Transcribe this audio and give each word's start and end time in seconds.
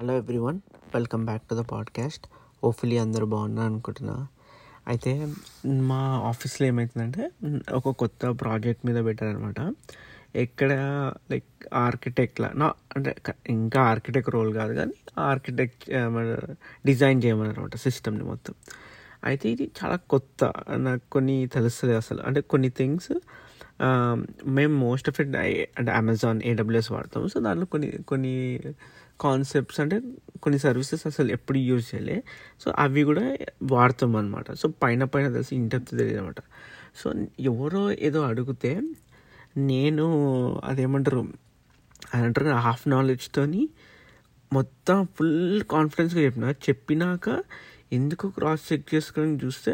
Hello 0.00 0.16
everyone 0.16 0.58
welcome 0.94 1.24
back 1.24 1.42
to 1.42 1.54
the 1.54 1.58
podcast 1.58 2.26
hopefully 2.64 2.98
అందరూ 2.98 3.26
బాగున్నారు 3.26 3.66
అనుకుంటున్నా. 3.66 4.26
అయితే 4.88 5.34
మా 5.66 5.98
ఆఫీస్లో 6.24 6.66
ఏమవుతుందంటే 6.66 7.30
ఒక 7.72 7.88
కొత్త 7.88 8.26
ప్రాజెక్ట్ 8.26 8.86
మీద 8.86 9.04
పెట్టారనమాట. 9.04 9.74
ఎక్కడ 10.36 10.72
లైక్ 11.30 11.66
ఆర్కిటెక్ట్లా 11.74 12.50
నా 12.54 12.72
అంటే 12.96 13.14
ఇంకా 13.48 13.80
ఆర్కిటెక్ట్ 13.82 14.30
రోల్ 14.30 14.54
కాదు 14.54 14.74
కానీ 14.74 14.92
ఆర్కిటెక్ట్ 15.18 15.84
డిజైన్ 16.86 17.24
చేయమన్నమాట 17.24 17.76
సిస్టమ్ని 17.76 18.24
మొత్తం. 18.24 18.54
అయితే 19.24 19.48
ఇది 19.48 19.70
చాలా 19.84 19.96
కొత్త 19.96 20.52
నాకు 20.76 21.02
కొన్ని 21.12 21.46
తెలుస్తుంది 21.46 21.96
అసలు. 21.96 22.22
అంటే 22.22 22.40
కొన్ని 22.40 22.70
థింగ్స్ 22.70 23.12
మేము 24.46 24.78
మోస్ట్ 24.78 25.08
ఆఫ్ 25.08 25.20
ఇట్ 25.20 25.36
అంటే 25.78 25.90
అమెజాన్ 25.92 26.40
ఏడబ్ల్యూఎస్ 26.44 26.92
వాడతాం 26.92 27.28
సో 27.28 27.40
దాంట్లో 27.40 27.66
కొన్ని 27.66 27.90
కొన్ని 28.02 28.60
కాన్సెప్ట్స్ 29.20 29.80
అంటే 29.80 29.96
కొన్ని 30.42 30.58
సర్వీసెస్ 30.58 31.06
అసలు 31.06 31.32
ఎప్పుడు 31.32 31.58
యూజ్ 31.58 31.94
చేయలే. 31.94 32.16
సో 32.60 32.72
అవి 32.78 33.02
కూడా 33.04 33.24
వాడతాం 33.62 34.16
అనమాట 34.16 34.52
సో 34.52 34.68
పైన 34.82 35.04
పైన 35.04 35.32
తెలిసి 35.32 35.56
ఇంటెప్త్ 35.56 35.92
తెలియదు 35.98 36.20
అనమాట 36.20 36.40
సో 36.96 37.08
ఎవరో 37.40 37.90
ఏదో 38.00 38.20
అడిగితే 38.22 38.72
నేను 39.62 40.06
అదేమంటారు 40.64 41.22
అని 42.14 42.24
అంటారు 42.24 42.48
హాఫ్ 42.58 42.88
నాలెడ్జ్తోని 42.88 43.62
మొత్తం 44.52 45.08
ఫుల్ 45.16 45.62
కాన్ఫిడెన్స్గా 45.70 46.20
చెప్పిన 46.20 46.50
చెప్పినాక 46.68 47.28
ఎందుకు 47.92 48.28
క్రాస్ 48.28 48.72
చెక్ 48.72 48.94
చేసుకొని 48.94 49.38
చూస్తే 49.44 49.72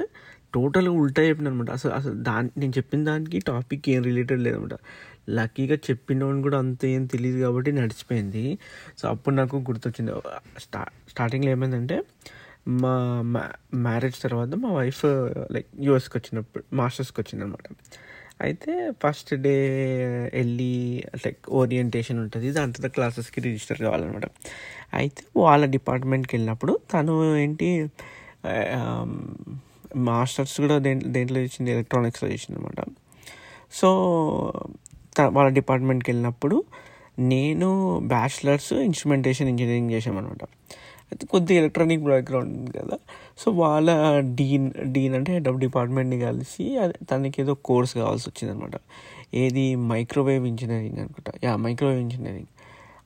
టోటల్గా 0.54 0.94
ఉల్టా 0.94 1.22
చెప్పిన 1.22 1.48
అనమాట 1.48 1.70
అసలు 1.70 1.92
అసలు 1.92 2.14
దాని 2.22 2.50
నేను 2.56 2.72
చెప్పిన 2.78 3.04
దానికి 3.04 3.38
టాపిక్ 3.38 3.88
ఏం 3.88 4.02
రిలేటెడ్ 4.02 4.40
లేదనమాట 4.40 4.74
లక్కీగా 5.30 5.74
చెప్పినోని 5.74 6.42
కూడా 6.42 6.58
అంత 6.58 6.84
ఏం 6.84 7.06
తెలియదు 7.06 7.38
కాబట్టి 7.38 7.72
నడిచిపోయింది. 7.72 8.58
సో 8.98 9.08
అప్పుడు 9.08 9.34
నాకు 9.34 9.56
గుర్తొచ్చింది. 9.56 10.12
స్టా 10.58 10.86
స్టార్టింగ్లో 11.08 11.50
ఏమైందంటే 11.50 11.98
మా 12.68 12.94
మ్యారేజ్ 13.74 14.22
తర్వాత 14.22 14.54
మా 14.54 14.72
వైఫ్ 14.72 15.04
లైక్ 15.52 15.66
యూఎస్కి 15.80 16.18
వచ్చినప్పుడు 16.18 16.64
మాస్టర్స్కి 16.76 17.20
వచ్చిందనమాట. 17.20 17.64
అయితే 18.42 18.90
ఫస్ట్ 18.90 19.34
డే 19.34 19.56
వెళ్ళి 20.34 21.04
లైక్ 21.26 21.50
ఓరియంటేషన్ 21.50 22.18
ఉంటుంది. 22.18 22.52
దాని 22.52 22.72
తర్వాత 22.72 22.92
క్లాసెస్కి 22.92 23.40
రిజిస్టర్ 23.40 23.78
కావాలన్నమాట 23.78 24.26
అయితే 24.94 25.22
వాళ్ళ 25.36 25.64
డిపార్ట్మెంట్కి 25.66 26.36
వెళ్ళినప్పుడు 26.36 26.78
తను 26.94 27.36
ఏంటి 27.36 27.88
మాస్టర్స్ 29.96 30.60
కూడా 30.60 30.78
దేంట్లో 30.78 31.10
దేంట్లో 31.12 31.40
చేసింది 31.40 31.70
ఎలక్ట్రానిక్స్లో 31.70 32.28
చేసింది 32.28 32.58
అనమాట 32.60 32.80
సో 33.72 33.88
వాళ్ళ 35.20 35.48
డిపార్ట్మెంట్కి 35.48 36.10
వెళ్ళినప్పుడు 36.10 36.64
నేను 37.18 37.98
బ్యాచిలర్స్ 37.98 38.72
ఇన్స్ట్రుమెంటేషన్ 38.72 39.48
ఇంజనీరింగ్ 39.48 39.90
చేసామన్నమాట 39.90 40.44
అయితే 41.12 41.26
కొద్దిగా 41.26 41.60
ఎలక్ట్రానిక్ 41.60 42.02
బ్యాక్గ్రౌండ్ 42.02 42.58
ఉంది 42.58 42.78
కదా 42.78 42.98
సో 43.38 43.50
వాళ్ళ 43.50 44.20
డీన్ 44.20 44.72
డీన్ 44.92 45.14
అంటే 45.14 45.32
హెడ్ 45.32 45.48
ఆఫ్ 45.48 45.56
డిపార్ట్మెంట్ని 45.56 46.20
కలిసి 46.20 46.78
అది 46.78 46.92
తనకి 47.10 47.42
ఏదో 47.42 47.54
కోర్స్ 47.54 47.94
కావాల్సి 47.94 48.30
వచ్చిందనమాట 48.30 48.76
ఏది? 49.34 49.76
మైక్రోవేవ్ 49.76 50.46
ఇంజనీరింగ్ 50.46 50.98
అనుకుంటా. 50.98 51.32
Yeah 51.44 51.56
microwave 51.56 52.00
engineering. 52.00 52.46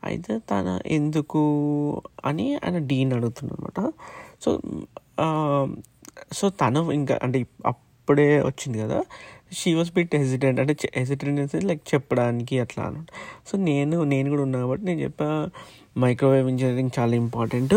అయితే 0.05 0.39
తన 0.39 0.81
ఎందుకు 0.87 1.43
అని 2.25 2.55
ఆయన 2.55 2.79
డీన్ 2.79 3.13
అడుగుతున్నమాట 3.13 3.91
సో 4.45 4.61
సో 6.33 6.49
తను 6.49 6.93
ఇంకా 6.93 7.19
అంటే 7.23 7.47
అప్పుడే 7.67 8.43
వచ్చింది 8.43 8.79
కదా 8.79 9.05
షీ 9.53 9.75
వాస్ 9.75 9.93
బిట్ 9.93 10.17
హెసిడెంట్ 10.17 10.61
అంటే 10.61 10.89
హెసిడెంట్ 10.97 11.65
లైక్ 11.65 11.95
చెప్పడానికి 11.95 12.59
అట్లా 12.59 12.85
అనమాట 12.85 13.07
సో 13.51 13.59
నేను 13.59 14.05
నేను 14.05 14.31
కూడా 14.31 14.43
ఉన్నా 14.43 14.59
కాబట్టి 14.59 14.85
నేను 14.85 15.01
చెప్పా 15.01 15.51
మైక్రోవేవ్ 15.99 16.49
ఇంజనీరింగ్ 16.49 16.91
చాలా 16.99 17.15
ఇంపార్టెంట్ 17.15 17.75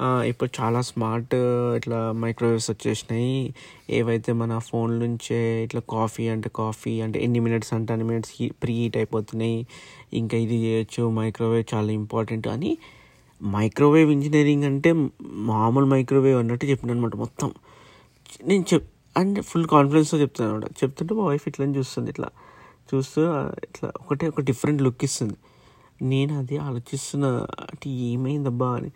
ఇప్పుడు 0.00 0.62
చాలా 0.62 0.80
స్మార్ట్ 0.80 1.34
ఇట్లా 1.76 2.12
మైక్రోవేవ్స్ 2.12 2.70
వచ్చేసినాయి 2.70 3.54
ఏవైతే 3.90 4.32
మన 4.32 4.58
ఫోన్ 4.58 5.00
నుంచే 5.00 5.62
ఇట్లా 5.64 5.82
కాఫీ 5.90 6.28
అంటే 6.28 6.50
కాఫీ 6.56 7.00
అంటే 7.00 7.18
ఎన్ని 7.18 7.40
మినిట్స్ 7.40 7.74
అంటే 7.74 7.92
అన్ని 7.92 8.06
మినిట్స్ 8.06 8.32
ప్రీ 8.62 8.74
హీట్ 8.74 8.96
అయిపోతున్నాయి. 8.96 9.66
ఇంకా 10.12 10.36
ఇది 10.38 10.56
చేయొచ్చు 10.56 11.10
మైక్రోవేవ్ 11.10 11.74
చాలా 11.74 11.92
ఇంపార్టెంట్ 11.92 12.48
అని. 12.48 12.78
మైక్రోవేవ్ 13.42 14.10
ఇంజనీరింగ్ 14.10 14.64
అంటే 14.64 14.92
మామూలు 15.22 15.86
మైక్రోవేవ్ 15.86 16.38
అన్నట్టు 16.38 16.66
చెప్పిన 16.66 16.90
అనమాట 16.90 17.16
మొత్తం. 17.16 17.54
నేను 18.44 18.64
చెప్ 18.74 18.95
అంటే 19.16 19.40
ఫుల్ 19.40 19.66
కాన్ఫిడెన్స్తో 19.66 20.18
చెప్తాను 20.18 20.48
అనమాట. 20.50 20.66
చెప్తుంటే 20.80 21.12
మా 21.14 21.24
వైఫ్ 21.24 21.44
ఇట్లని 21.48 21.74
చూస్తుంది 21.78 22.10
ఇట్లా 22.10 22.28
చూస్తూ 22.90 23.22
ఇట్లా 23.68 23.88
ఒకటే 24.00 24.24
ఒక 24.28 24.40
డిఫరెంట్ 24.40 24.80
లుక్ 24.82 25.04
ఇస్తుంది. 25.04 25.36
నేను 26.02 26.32
అది 26.38 26.56
ఆలోచిస్తున్నా 26.58 27.30
అంటే 27.66 27.88
ఏమైందబ్బా 28.10 28.68
అని. 28.78 28.90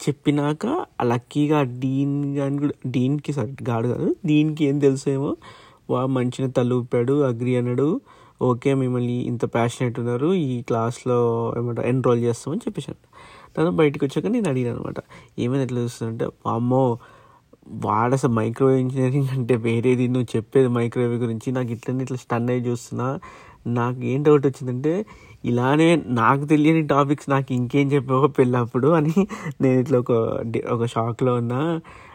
చెప్పినాక 0.00 0.64
ఆ 1.00 1.04
లక్కీగా 1.04 1.58
డీన్ 1.82 2.16
గాని 2.36 2.56
కూడా 2.58 2.74
డీన్కి 2.86 3.32
సారీ 3.32 3.52
గాడు 3.62 3.88
కాదు 3.88 4.08
దీనికి 4.24 4.62
ఏం 4.64 4.76
తెలుసేమో 4.80 5.30
వా 5.90 6.00
మంచిగా 6.16 6.48
తలూపాడు 6.58 7.14
అగ్రి 7.22 7.52
అన్నాడు 7.56 7.88
ఓకే 8.40 8.70
మిమ్మల్ని 8.74 9.16
ఇంత 9.30 9.44
ప్యాషనేట్ 9.54 9.96
ఉన్నారు 10.00 10.28
ఈ 10.44 10.62
క్లాస్లో 10.62 11.18
ఏమంటారు 11.58 11.88
ఎన్రోల్ 11.88 12.20
చేస్తామని 12.20 12.62
చెప్పేసాను 12.66 13.00
తను 13.56 13.70
బయటకు 13.80 14.02
వచ్చాక 14.06 14.26
నేను 14.26 14.48
అడిగాను 14.48 14.76
అనమాట 14.76 14.98
ఏమైనా 15.38 15.62
ఎట్లా 15.62 15.80
చూస్తుందంటే 15.80 16.26
అమ్మో 16.50 16.82
వాడు 17.66 18.14
అసలు 18.14 18.32
మైక్రోవేవ్ 18.32 18.80
ఇంజనీరింగ్ 18.80 19.28
అంటే 19.32 19.56
వేరేది. 19.56 20.08
నువ్వు 20.08 20.28
చెప్పేది 20.36 20.68
మైక్రోవేవ్ 20.68 21.16
గురించి 21.22 21.52
నాకు 21.52 21.70
ఇట్లనే 21.72 22.02
ఇట్లా 22.02 22.18
స్టన్ 22.18 22.50
అయ్యి 22.50 22.64
చూస్తున్నా. 22.68 23.08
నాకు 23.66 24.00
ఏం 24.04 24.22
డౌట్ 24.22 24.46
వచ్చిందంటే 24.46 24.92
ఇలానే 25.44 25.96
నాకు 25.96 26.44
తెలియని 26.44 26.82
టాపిక్స్ 26.86 27.30
నాకు 27.30 27.50
ఇంకేం 27.52 27.92
చెప్పావో 27.92 28.28
పెళ్ళప్పుడు 28.38 28.88
అని 28.88 29.14
నేను 29.60 29.80
ఇట్లా 29.80 29.98
ఒక 29.98 30.12
ఒక 30.70 30.84
షాక్లో 30.86 31.34
ఉన్నా. 31.34 31.60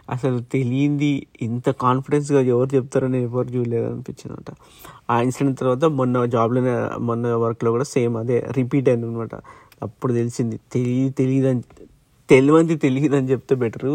అసలు 0.10 0.40
తెలియంది 0.54 1.28
ఇంత 1.42 1.70
కాన్ఫిడెన్స్గా 1.70 2.42
ఎవరు 2.42 2.70
చెప్తారో 2.76 3.08
నేను 3.08 3.24
ఎవరు 3.24 3.48
చూడలేదు 3.48 3.88
అనిపించింది 3.92 4.34
అనమాట 4.34 4.52
ఆ 5.12 5.22
ఇన్సిడెంట్ 5.22 5.60
తర్వాత 5.60 5.86
మొన్న 6.00 6.26
జాబ్లోనే 6.26 6.74
మొన్న 7.00 7.28
వర్క్లో 7.28 7.72
కూడా 7.72 7.84
సేమ్ 7.96 8.18
అదే 8.18 8.38
రిపీట్ 8.58 8.90
అయింది 8.90 9.08
అనమాట 9.08 9.36
అప్పుడు 9.84 10.14
తెలిసింది 10.14 10.60
తెలియదు 10.74 11.14
తెలియదు 11.14 11.48
అని 11.48 11.64
తెలియంది 12.30 12.76
తెలియదు 12.78 13.16
అని 13.16 13.30
చెప్తే 13.32 13.56
బెటరు. 13.56 13.94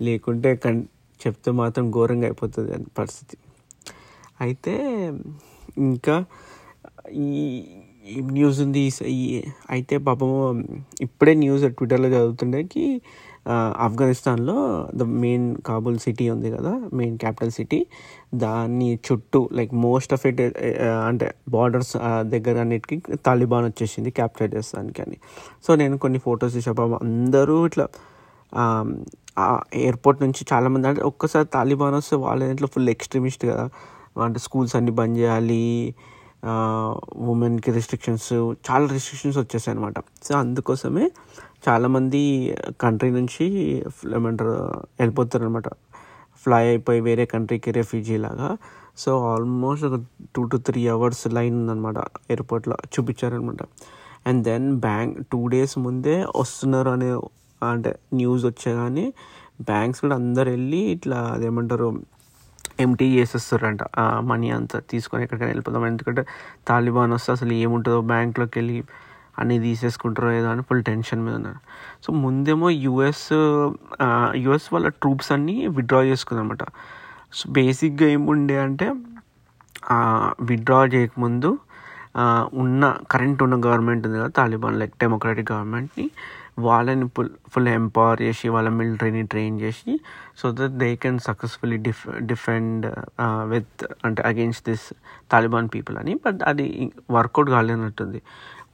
లేకుంటే 0.00 0.56
కన్ 0.56 0.80
చెప్తే 1.20 1.50
మాత్రం 1.50 1.84
ఘోరంగా 1.90 2.26
అయిపోతుంది 2.26 2.72
అని 2.74 2.88
పరిస్థితి. 2.98 3.36
అయితే 4.40 4.74
ఇంకా 5.78 6.16
ఈ 7.26 7.32
న్యూస్ 8.32 8.58
ఉంది 8.60 8.80
ఈ 9.08 9.42
అయితే 9.70 9.94
పాపం 9.98 10.30
ఇప్పుడే 11.00 11.34
న్యూస్ 11.34 11.62
ట్విట్టర్లో 11.76 12.08
చదువుతుండేకి 12.08 12.84
ఆఫ్ఘనిస్తాన్లో 13.86 14.56
ద 14.94 15.02
మెయిన్ 15.02 15.56
కాబుల్ 15.66 15.98
సిటీ 15.98 16.30
ఉంది 16.30 16.50
కదా 16.50 16.72
మెయిన్ 16.94 17.16
క్యాపిటల్ 17.18 17.50
సిటీ. 17.50 17.80
దాన్ని 18.34 18.88
చుట్టూ 19.06 19.40
లైక్ 19.52 19.72
మోస్ట్ 19.74 20.12
ఆఫ్ 20.12 20.26
ఇట్ 20.26 20.40
అంటే 21.08 21.34
బార్డర్స్ 21.48 21.92
దగ్గర 22.34 22.56
అన్నిటికీ 22.58 22.96
తాలిబాన్ 23.26 23.64
వచ్చేసింది 23.64 24.10
క్యాప్చర్ 24.10 24.50
చేస్తానికి 24.54 25.02
అని 25.02 25.18
సో 25.66 25.74
నేను 25.74 25.98
కొన్ని 25.98 26.18
ఫొటోస్ 26.18 26.56
చూసా 26.56 26.74
అందరూ 27.00 27.66
ఇట్లా 27.66 27.86
ఎయిర్పోర్ట్ 29.74 30.22
నుంచి 30.22 30.46
చాలామంది 30.52 30.88
అంటే 30.88 31.02
ఒక్కసారి 31.02 31.46
తాలిబాన్ 31.46 31.94
వస్తే 31.94 32.16
వాళ్ళ 32.16 32.42
ఇంట్లో 32.42 32.68
ఫుల్ 32.74 32.88
ఎక్స్ట్రీమిస్ట్ 32.88 33.46
కదా. 33.46 33.70
అంటే 34.24 34.38
స్కూల్స్ 34.38 34.76
అన్ని 34.76 34.90
బంద్ 34.90 35.18
చేయాలి 35.18 35.94
ఉమెన్కి 37.16 37.72
రిస్ట్రిక్షన్స్ 37.72 38.32
చాలా 38.70 38.86
రిస్ట్రిక్షన్స్ 38.86 39.38
వచ్చేసాయి 39.38 39.78
అనమాట 39.78 39.94
సో 40.22 40.36
అందుకోసమే 40.38 41.10
చాలామంది 41.68 42.20
కంట్రీ 42.80 43.10
నుంచి 43.10 43.44
ఏమంటారు 44.14 44.50
వెళ్ళిపోతారు 45.00 45.44
అనమాట 45.44 45.68
ఫ్లై 46.44 46.66
అయిపోయి 46.66 47.00
వేరే 47.00 47.24
కంట్రీకి 47.24 47.70
రెఫ్యూజీ 47.70 48.16
లాగా. 48.16 48.56
సో 48.96 49.32
ఆల్మోస్ట్ 49.32 49.84
ఒక 49.84 50.00
two 50.36 50.44
to 50.44 50.56
three 50.56 50.88
hours 50.88 51.34
line 51.34 51.54
ఉందన్నమాట 51.54 51.98
ఎయిర్పోర్ట్లో 51.98 52.76
చూపించారనమాట 52.94 53.62
and 54.26 54.44
then 54.44 54.76
bank 54.76 55.26
two 55.32 55.46
days 55.46 55.78
ముందే 55.78 56.26
వస్తున్నారు 56.36 56.90
అనే 56.90 57.14
అంటే 57.76 57.92
న్యూస్ 58.18 58.44
వచ్చేగానే 58.50 59.06
బ్యాంక్స్ 59.60 60.00
కూడా 60.00 60.14
అందరు 60.14 60.48
వెళ్ళి 60.50 60.80
ఇట్లా 60.96 61.18
అదేమంటారు 61.34 61.88
ఎంటీ 62.80 63.06
చేసేస్తారంట. 63.16 63.82
ఆ 64.02 64.04
మనీ 64.30 64.48
అంతా 64.50 64.78
తీసుకొని 64.90 65.22
ఎక్కడికైనా 65.24 65.50
వెళ్ళిపోదాం. 65.50 65.84
ఎందుకంటే 65.86 66.22
తాలిబాన్ 66.68 67.12
వస్తే 67.16 67.30
అసలు 67.32 67.52
ఏముంటుందో 67.64 68.00
బ్యాంక్లోకి 68.12 68.56
వెళ్ళి 68.58 68.78
అన్నీ 69.38 69.56
తీసేసుకుంటారో 69.58 70.28
ఏదో 70.32 70.48
అని 70.54 70.62
ఫుల్ 70.62 70.82
టెన్షన్ 70.84 71.22
మీద 71.26 71.34
ఉన్నారు. 71.34 71.60
సో 72.04 72.12
ముందేమో 72.24 72.68
యుఎస్ 72.86 73.28
యుఎస్ 74.44 74.68
వాళ్ళ 74.74 74.88
ట్రూప్స్ 74.88 75.30
అన్నీ 75.32 75.56
విత్డ్రా 75.76 76.02
చేసుకుందనమాట 76.02 76.64
సో 77.38 77.44
బేసిక్గా 77.50 78.08
ఏముండే 78.16 78.56
అంటే 78.66 78.88
విత్డ్రా 80.50 80.80
చేయకముందు 80.94 81.50
ఉన్న 82.62 82.82
కరెంట్ 83.10 83.40
ఉన్న 83.42 83.54
గవర్నమెంట్ 83.66 84.04
ఉంది 84.06 84.18
కదా 84.18 84.30
తాలిబాన్ 84.36 84.76
లైక్ 84.80 84.92
డెమోక్రాటిక్ 85.00 85.48
గవర్నమెంట్ని 85.52 86.06
వాళ్ళని 86.66 87.06
ఫుల్ 87.14 87.30
ఫుల్ 87.52 87.68
ఎంపవర్ 87.68 88.20
చేసి 88.26 88.46
వాళ్ళ 88.54 88.68
మిలిటరీని 88.78 89.22
ట్రైన్ 89.32 89.56
చేసి 89.60 89.92
so 90.40 90.46
that 90.58 90.76
they 90.82 90.88
can 91.04 91.18
successfully 91.28 91.78
def 91.86 92.02
defend 92.32 92.86
with 93.52 93.84
అంటే 94.06 94.22
అగెన్స్ట్ 94.30 94.64
దిస్ 94.70 94.86
తాలిబాన్ 95.32 95.68
పీపుల్ 95.74 95.96
అని. 96.02 96.14
బట్ 96.26 96.40
అది 96.50 96.66
వర్కౌట్ 97.16 97.50
కాలేనట్టుంది. 97.56 98.20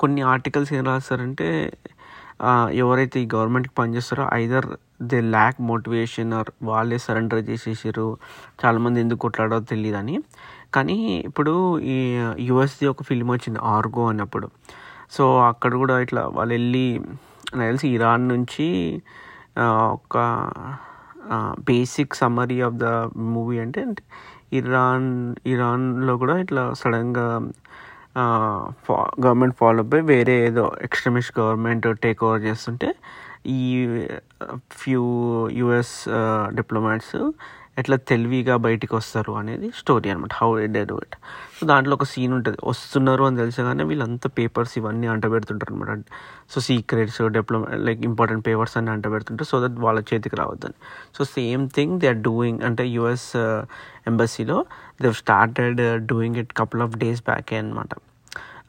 కొన్ని 0.02 0.22
ఆర్టికల్స్ 0.34 0.72
ఏం 0.78 0.84
రాస్తారంటే 0.92 1.48
ఎవరైతే 2.82 3.16
ఈ 3.24 3.26
గవర్నమెంట్కి 3.34 3.74
పనిచేస్తారో 3.80 4.24
either 4.42 4.66
they 5.10 5.18
lack 5.34 5.58
motivation 5.70 6.30
or 6.38 6.50
వాళ్ళే 6.70 6.98
సరెండర్ 7.06 7.42
చేసేసారు. 7.50 8.06
చాలామంది 8.62 8.98
ఎందుకు 9.04 9.20
కొట్లాడో 9.26 9.58
తెలియదని 9.72 10.16
కానీ 10.76 10.96
ఇప్పుడు 11.28 11.52
ఈ 11.94 11.96
uh, 12.24 12.34
యుఎస్ది 12.48 12.86
ఒక 12.92 13.02
ఫిల్మ్ 13.08 13.30
వచ్చింది 13.36 13.60
ఆర్గో 13.74 14.04
అన్నప్పుడు. 14.12 14.48
సో 15.16 15.24
అక్కడ 15.50 15.72
కూడా 15.82 15.94
ఇట్లా 16.04 16.22
వాళ్ళు 16.36 16.52
వెళ్ళి 16.54 16.84
నాకు 17.52 17.66
తెలిసి 17.66 17.88
ఇరాన్ 17.88 18.28
నుంచి 18.28 18.68
ఒక 19.92 20.16
basic 21.60 22.14
summary 22.14 22.60
of 22.60 22.74
the 22.74 22.84
movie 23.16 23.58
అంటే 23.58 23.82
ఇరాన్ 24.52 25.34
ఇరాన్లో 25.46 26.16
కూడా 26.16 26.38
ఇట్లా 26.38 26.72
సడన్గా 26.72 27.26
గవర్నమెంట్ 29.20 29.56
ఫాలో 29.56 29.82
అయి 29.82 30.02
వేరే 30.02 30.46
ఏదో 30.46 30.72
ఎక్స్ట్రీమిస్ట్ 30.82 31.40
గవర్నమెంట్ 31.40 31.86
టేక్ 32.02 32.24
ఓవర్ 32.24 32.42
చేస్తుంటే 32.42 32.88
ఈ 33.46 33.86
ఫ్యూ 34.70 35.04
యుఎస్ 35.52 36.08
డిప్లొమాట్స్ 36.54 37.16
ఎట్లా 37.78 37.96
తెలివిగా 37.96 38.56
బయటికి 38.56 38.94
వస్తారు 38.94 39.32
అనేది 39.32 39.70
స్టోరీ 39.76 40.10
అనమాట 40.10 40.32
how 40.34 40.48
they 40.56 40.84
do 40.84 40.96
it 40.96 41.16
so 41.60 41.66
దాంట్లో 41.66 41.94
ఒక 41.94 42.04
సీన్ 42.04 42.32
ఉంటుంది. 42.32 42.58
వస్తున్నారు 42.64 43.24
అని 43.24 43.36
తెలిసగానే 43.36 43.84
వీళ్ళంతా 43.84 44.30
పేపర్స్ 44.38 44.78
ఇవన్నీ 44.78 45.06
అంటబెడుతుంటారు 45.06 45.74
అనమాట 45.74 45.98
so 46.50 46.60
secrets 46.60 47.22
diploma 47.22 47.68
like 47.74 48.02
important 48.04 48.46
papers 48.46 48.76
అన్ని 48.76 48.90
అంటబెడుతుంటారు. 48.90 49.48
సో 49.48 49.66
దట్ 49.66 49.80
వాళ్ళ 49.80 50.00
చేతికి 50.00 50.36
రావద్దని. 50.36 50.76
So 51.18 51.24
same 51.24 51.70
thing 51.70 52.00
they 52.00 52.08
are 52.08 52.16
doing 52.16 52.62
అంటే 52.62 52.86
US 52.88 53.36
ఎంబసీలో 54.06 54.66
they 55.02 55.12
started 55.12 56.06
doing 56.06 56.36
it 56.36 56.52
couple 56.52 56.82
of 56.82 56.96
days 56.96 57.22
బ్యాకే 57.22 57.56
అనమాట 57.56 57.88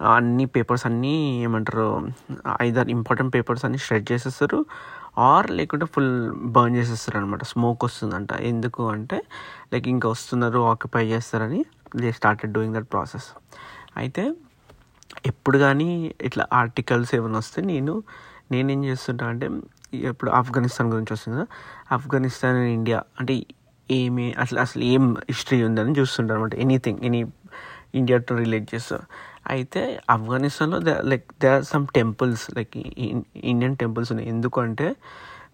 అన్ని 0.01 0.45
పేపర్స్ 0.45 0.85
అన్నీ 0.85 1.43
ఏమంటారు 1.43 2.07
ఐదర్ 2.61 2.89
ఇంపార్టెంట్ 2.89 3.35
పేపర్స్ 3.35 3.65
అన్ని 3.65 3.77
షెడ్ 3.77 4.11
చేసేస్తారు. 4.11 4.65
ఆర్ 5.23 5.47
లేకుంటే 5.57 5.85
ఫుల్ 5.93 6.11
బర్న్ 6.55 6.75
చేసేస్తారు 6.79 7.17
అనమాట 7.19 7.43
స్మోక్ 7.53 7.83
వస్తుందంట. 7.87 8.31
ఎందుకు 8.51 8.81
అంటే 8.95 9.17
లైక్ 9.73 9.87
ఇంకా 9.95 10.07
వస్తున్నారు 10.15 10.59
ఆక్యుపై 10.73 11.03
చేస్తారని 11.13 11.59
they 12.01 12.11
started 12.19 12.53
doing 12.57 12.75
that 12.77 12.89
process. 12.93 13.29
అయితే 14.01 14.23
ఎప్పుడు 15.31 15.57
కానీ 15.65 15.89
ఇట్లా 16.27 16.43
ఆర్టికల్స్ 16.61 17.11
ఏమైనా 17.17 17.39
వస్తే 17.43 17.59
నేను 17.71 17.93
నేనేం 18.53 18.81
చేస్తుంటా 18.89 19.25
అంటే 19.33 19.47
ఇప్పుడు 20.09 20.29
ఆఫ్ఘనిస్తాన్ 20.39 20.89
గురించి 20.93 21.11
వస్తుంది 21.15 21.35
కదా 21.37 21.47
ఆఫ్ఘనిస్తాన్ 21.95 22.57
అండ్ 22.59 22.71
ఇండియా 22.77 22.99
అంటే 23.19 23.33
ఏమి 23.89 24.25
అసలు 24.43 24.59
అసలు 24.65 24.83
ఏం 24.93 25.03
హిస్టరీ 25.29 25.59
ఉందని 25.69 25.93
చూస్తుంటాను 25.99 26.37
అనమాట 26.39 26.55
ఎనీథింగ్ 26.65 26.99
ఎనీ 27.07 27.21
ఇండియాతో 27.99 28.33
రిలేట్ 28.43 28.67
చేస్తా. 28.73 28.97
అయితే 29.45 30.01
ఆఫ్ఘనిస్తాన్లో 30.09 30.79
they 30.79 30.93
like 31.03 31.25
they 31.41 31.47
are 31.47 31.63
some 31.63 31.87
temples 31.95 32.55
like 32.57 32.77
Indian 33.43 33.77
temples 33.77 34.11
ఉన్నాయి. 34.11 34.29
ఎందుకంటే 34.29 34.95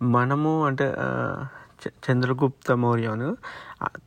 మనము 0.01 0.65
అంటే 0.65 0.93
చంద్రగుప్త 2.09 2.71
మౌర్యను 2.71 3.37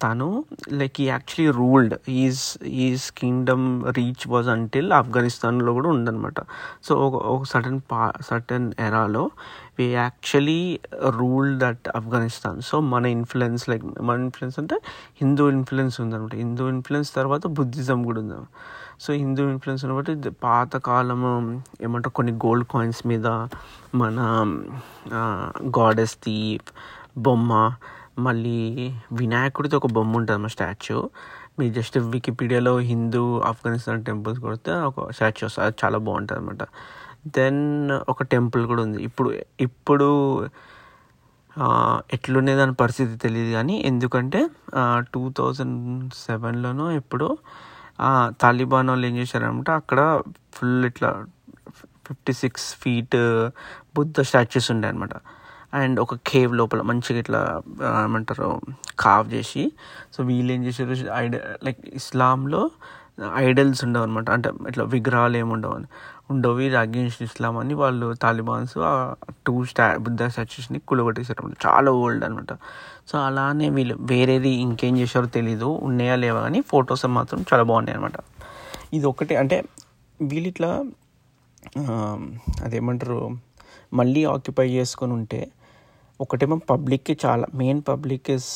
తను 0.03 0.45
like 0.73 1.01
he 1.01 1.05
actually 1.05 1.53
ruled 1.53 2.11
his 2.11 2.65
his 2.67 3.13
kingdom 3.13 3.85
reach 3.97 4.29
was 4.29 4.49
until 4.49 4.93
ఆఫ్ఘనిస్తాన్లో 4.93 5.73
కూడా 5.73 5.89
ఉందన్నమాట. 5.89 6.35
సో 6.83 6.95
ఒక 6.95 7.15
ఒక 7.15 7.81
పా 7.93 8.13
certain 8.21 8.73
ఎరాలో 8.79 9.31
we 9.79 9.85
actually 9.85 10.81
rule 11.09 11.59
that 11.59 11.89
Afghanistan 11.97 12.61
so 12.61 12.81
మన 12.81 13.07
ఇన్ఫ్లుయెన్స్ 13.07 13.69
లైక్ 13.69 13.85
మన 14.01 14.21
ఇన్ఫ్లుయెన్స్ 14.21 14.59
అంటే 14.59 14.81
హిందూ 15.21 15.51
ఇన్ఫ్లుయెన్స్ 15.51 16.01
ఉందన్నమాట. 16.01 16.35
హిందూ 16.35 16.69
ఇన్ఫ్లుయెన్స్ 16.69 17.15
తర్వాత 17.15 17.47
బుద్ధిజం 17.47 18.03
కూడా 18.03 18.21
ఉంది 18.21 18.35
సో 19.01 19.13
హిందూ 19.13 19.49
ఇన్ఫ్లుయెన్స్ 19.49 19.87
బట్టి 19.87 20.31
పాతకాలము 20.31 21.63
ఏమంటారు 21.83 22.15
కొన్ని 22.15 22.33
గోల్డ్ 22.33 22.67
కాయిన్స్ 22.71 23.07
మీద 23.07 23.27
మన 23.95 24.19
గాడెస్ది 25.79 26.61
బొమ్మ 27.19 27.75
మళ్ళీ 28.17 28.59
వినాయకుడితో 29.19 29.77
ఒక 29.81 29.89
బొమ్మ 29.97 30.19
ఉంటుంది 30.19 30.41
మా 30.45 30.51
స్టాచ్యూ. 30.55 30.99
మీరు 31.59 31.73
జస్ట్ 31.79 31.97
వికీపీడియాలో 32.15 32.75
హిందూ 32.91 33.23
ఆఫ్ఘనిస్తాన్ 33.51 34.03
టెంపుల్స్ 34.09 34.41
కొడితే 34.47 34.73
ఒక 34.91 35.07
స్టాచ్యూ 35.17 35.45
వస్తుంది. 35.49 35.67
అది 35.67 35.77
చాలా 35.85 35.99
బాగుంటుంది 36.07 36.41
అనమాట 36.41 36.65
దెన్ 37.39 37.63
ఒక 38.13 38.23
టెంపుల్ 38.35 38.63
కూడా 38.71 38.83
ఉంది. 38.87 38.99
ఇప్పుడు 39.09 39.31
ఇప్పుడు 39.67 40.09
ఎట్లుండే 42.17 42.53
దాని 42.57 42.75
పరిస్థితి 42.83 43.15
తెలియదు 43.17 43.51
కానీ 43.53 43.75
ఎందుకంటే 43.91 44.41
టూ 45.15 45.23
థౌజండ్ 45.39 45.79
సెవెన్లోనో 46.27 46.87
ఇప్పుడు 47.01 47.27
తాలిబాన్ 48.43 48.91
వాళ్ళు 48.91 49.07
ఏం 49.07 49.15
చేశారంటే 49.17 49.73
అక్కడ 49.73 50.01
ఫుల్ 50.55 50.85
ఇట్లా 50.91 51.11
fifty 52.07 52.33
six 52.43 52.67
feet 52.83 53.17
Buddha 53.97 54.21
statues 54.21 54.69
ఉండే 54.71 54.89
అనమాట 54.89 55.17
అండ్ 55.73 56.01
ఒక 56.01 56.15
కేవ్ 56.27 56.55
లోపల 56.55 56.83
మంచిగా 56.83 57.19
ఇట్లా 57.19 57.41
ఏమంటారు 58.05 58.49
కావ్ 58.99 59.27
చేసి 59.35 59.65
సో 60.13 60.23
వీళ్ళు 60.23 60.53
ఏం 60.53 60.65
చేశారు 60.65 60.97
ఐడ 61.17 61.35
లైక్ 61.63 61.81
ఇస్లాంలో 61.95 62.63
ఐడల్స్ 63.39 63.85
ఉండవు 63.85 64.03
అనమాట 64.03 64.31
అంటే 64.31 64.49
ఇట్లా 64.69 64.85
విగ్రహాలు 64.85 65.37
ఏమి 65.37 65.53
ఉండవు 65.53 65.75
అని. 65.75 65.89
ఉండవు 66.31 66.59
ఇది 66.59 66.77
అగేన్స్ట్ 66.77 67.23
ఇస్లాం 67.23 67.57
అని 67.59 67.75
వాళ్ళు 67.75 68.15
తాలిబాన్స్ 68.15 68.79
ఆ 68.79 68.93
టూ 69.47 69.65
స్టా 69.65 69.97
బుద్ధ 69.97 70.23
స్టాచ్యూస్ని 70.27 70.79
కులగొట్టేశారు 70.81 71.41
అనమాట 71.43 71.59
చాలా 71.67 71.91
ఓల్డ్ 71.93 72.25
అనమాట 72.25 72.53
సో 73.07 73.19
అలానే 73.19 73.69
వీళ్ళు 73.69 73.97
వేరేది 74.03 74.49
ఇంకేం 74.61 74.99
చేశారో 74.99 75.27
తెలీదు 75.27 75.69
ఉన్నాయా 75.83 76.17
లేవా 76.17 76.41
కానీ 76.41 76.61
ఫొటోస్ 76.71 77.07
మాత్రం 77.11 77.45
చాలా 77.53 77.63
బాగున్నాయి 77.63 77.97
అనమాట 77.97 78.17
ఇది 78.93 79.07
ఒకటి 79.07 79.37
అంటే 79.37 79.59
వీళ్ళు 80.21 80.49
ఇట్లా 80.49 80.71
అదేమంటారు 82.65 83.21
మళ్ళీ 83.93 84.25
ఆక్యుపై 84.25 84.71
చేసుకొని 84.71 85.13
ఉంటే 85.13 85.41
ఒకటేమో 86.21 86.57
పబ్లిక్కి 86.71 87.15
చాలా 87.25 87.47
మెయిన్ 87.55 87.81
పబ్లిక్ 87.89 88.27
ఇస్ 88.31 88.51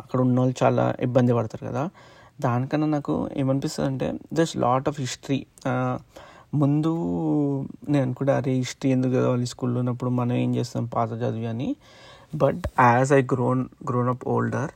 అక్కడ 0.00 0.18
ఉన్న 0.20 0.36
వాళ్ళు 0.40 0.56
చాలా 0.62 0.84
ఇబ్బంది 1.00 1.32
పడతారు 1.34 1.64
కదా. 1.70 1.84
దానికన్నా 2.40 2.86
నాకు 2.86 3.14
ఏమనిపిస్తుంది 3.36 3.88
అంటే 3.90 4.06
జస్ట్ 4.32 4.56
లాట్ 4.56 4.88
ఆఫ్ 4.88 4.98
హిస్టరీ 5.00 5.38
ముందు 6.54 6.90
నేను 7.88 8.02
అనుకుంటే 8.02 8.32
అరే 8.32 8.52
హిస్టరీ 8.62 8.90
ఎందుకు 8.90 9.12
చదవాలి 9.12 9.46
స్కూల్లో 9.46 9.78
ఉన్నప్పుడు 9.78 10.10
మనం 10.10 10.36
ఏం 10.44 10.50
చేస్తాం 10.56 10.84
పాత 10.86 11.10
చదివి 11.22 11.46
అని. 11.46 11.68
But 12.34 12.62
as 12.80 13.12
I 13.12 13.20
grown 13.32 13.62
grown 13.88 14.08
up 14.08 14.24
older 14.28 14.70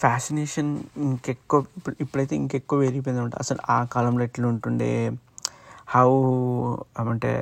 fascination 0.00 0.70
ఇంకెక్కువ 1.06 1.60
ఇప్పుడైతే 2.00 2.34
ఇంకెక్కువ 2.36 2.78
పెరిగిపోయింది 2.80 3.20
అనమాట. 3.20 3.36
అసలు 3.44 3.60
ఆ 3.70 3.78
కాలంలో 3.94 4.24
ఎట్లా 4.24 4.46
ఉంటుండే 4.48 4.92
హౌ 5.88 6.10
అంటే 7.04 7.32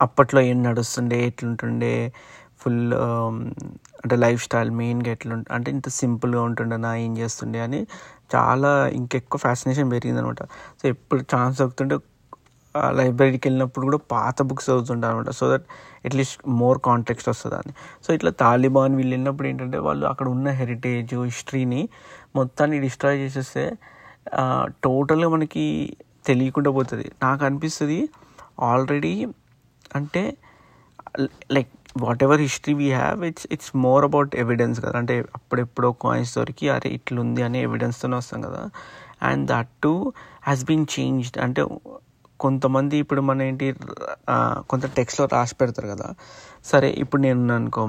అప్పట్లో 0.00 0.40
ఏం 0.50 0.58
నడుస్తుండే 0.62 1.18
ఎట్లుంటుండే 1.26 1.94
ఫుల్ 2.62 2.94
అంటే 4.04 4.16
లైఫ్ 4.16 4.40
స్టైల్ 4.44 4.70
మెయిన్గా 4.70 5.10
ఎట్లా 5.10 5.36
అంటే 5.50 5.68
ఇంత 5.70 5.88
సింపుల్గా 5.88 6.42
ఉంటుండే 6.42 6.76
నా 6.76 6.92
ఏం 6.96 7.12
చేస్తుండే 7.18 7.60
అని 7.60 7.80
చాలా 8.34 8.70
ఇంకెక్కువ 8.92 9.38
ఫ్యాసినేషన్ 9.38 9.88
పెరిగింది 9.90 10.20
అనమాట 10.20 10.42
సో 10.80 10.84
ఎప్పుడు 10.88 11.22
ఛాన్స్ 11.34 11.58
దొరుకుతుంటే 11.58 11.96
లైబ్రరీకి 12.92 13.44
వెళ్ళినప్పుడు 13.48 13.84
కూడా 13.84 13.98
పాత 14.10 14.42
బుక్స్ 14.42 14.66
చదువుతుంటాను 14.70 15.12
అనమాట 15.14 15.30
so 15.30 15.46
that 15.52 15.66
at least 16.06 16.36
more 16.60 16.78
context 16.84 17.28
వస్తుంది 17.28 17.56
అని. 17.56 17.72
సో 18.04 18.08
ఇట్లా 18.14 18.30
తాలిబాన్ 18.40 18.94
వీళ్ళు 18.96 19.12
వెళ్ళినప్పుడు 19.14 19.48
ఏంటంటే 19.48 19.78
వాళ్ళు 19.78 20.04
అక్కడ 20.06 20.26
ఉన్న 20.28 20.48
హెరిటేజ్ 20.60 21.12
హిస్టరీని 21.24 21.82
మొత్తాన్ని 22.36 22.78
డిస్ట్రాయ్ 22.80 23.18
చేసేస్తే 23.18 23.64
టోటల్గా 24.84 25.28
మనకి 25.28 25.64
తెలియకుండా 26.26 26.70
పోతుంది. 26.70 27.06
నాకు 27.22 27.42
అనిపిస్తుంది 27.44 27.98
ఆల్రెడీ 28.60 29.14
అంటే 29.94 30.22
like 31.50 31.72
whatever 32.22 32.40
history 32.40 32.74
we 32.74 32.88
have 32.92 33.24
it's 33.24 33.46
it's 33.54 33.72
more 33.86 34.04
about 34.04 34.34
evidence 34.42 34.78
కదా. 34.80 34.96
అంటే 34.98 35.16
అప్పుడెప్పుడో 35.38 35.92
కాయిన్స్ 36.04 36.32
దొరికి 36.38 36.68
అరే 36.68 36.90
ఇట్లుంది 36.98 37.42
అనే 37.42 37.62
ఎవిడెన్స్తోనే 37.62 38.16
వస్తాం 38.16 38.42
కదా. 38.42 38.62
And 39.22 39.44
that 39.48 39.72
too 39.82 39.92
has 40.46 40.64
been 40.64 40.86
changed 40.96 41.38
అంటే 41.38 41.62
కొంతమంది 42.40 42.96
ఇప్పుడు 42.98 43.20
మన 43.20 43.42
ఏంటి 43.42 43.66
కొంత 44.70 44.84
టెక్స్ట్లో 44.96 45.24
రాసి 45.34 45.54
పెడతారు 45.54 45.88
కదా. 45.88 46.08
సరే 46.64 46.88
ఇప్పుడు 47.02 47.22
నేను 47.22 47.52
అనుకో 47.54 47.84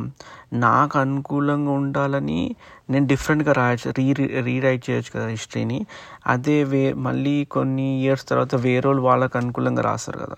నాకు 0.53 0.99
అనుకూలంగా 0.99 1.71
ఉండాలని 1.71 2.55
నేను 2.89 3.05
డిఫరెంట్గా 3.07 3.51
రాయచ్చు 3.51 3.89
రీ 3.99 4.05
రీరైట్ 4.49 4.89
చేయొచ్చు 4.89 5.11
కదా 5.15 5.27
హిస్టరీని 5.27 5.79
అదే 6.25 6.63
వే 6.63 6.93
మళ్ళీ 7.07 7.45
కొన్ని 7.45 8.01
ఇయర్స్ 8.03 8.25
తర్వాత 8.29 8.55
వేరే 8.55 8.87
వాళ్ళు 8.87 9.01
వాళ్ళకి 9.01 9.37
అనుకూలంగా 9.37 9.81
రాస్తారు 9.81 10.19
కదా. 10.19 10.37